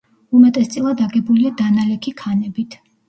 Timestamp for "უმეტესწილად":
0.37-1.03